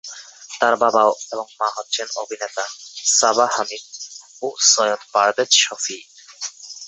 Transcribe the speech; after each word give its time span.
তার 0.59 0.73
বাবা 0.75 1.01
এবং 1.33 1.47
মা 1.59 1.69
হচ্ছেন 1.77 2.07
অভিনেতা 2.15 2.63
সাবা 3.11 3.45
হামিদ 3.51 3.83
ও 4.41 4.47
সৈয়দ 4.71 5.01
পারভেজ 5.13 5.51
শফী। 5.61 5.97